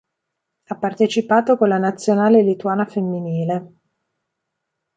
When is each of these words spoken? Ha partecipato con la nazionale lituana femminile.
Ha 0.65 0.77
partecipato 0.79 1.57
con 1.57 1.67
la 1.67 1.77
nazionale 1.77 2.41
lituana 2.41 2.85
femminile. 2.87 3.73